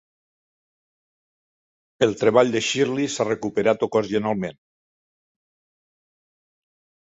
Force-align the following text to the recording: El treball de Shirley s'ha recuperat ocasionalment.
El 2.07 2.15
treball 2.21 2.49
de 2.57 2.63
Shirley 2.69 3.11
s'ha 3.17 3.29
recuperat 3.29 3.87
ocasionalment. 3.91 4.61